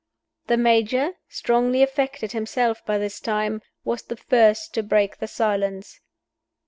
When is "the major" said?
0.47-1.11